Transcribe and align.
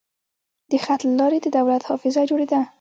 د 0.69 0.71
خط 0.83 1.01
له 1.07 1.13
لارې 1.19 1.37
د 1.41 1.47
دولت 1.57 1.81
حافظه 1.89 2.21
جوړېده. 2.29 2.59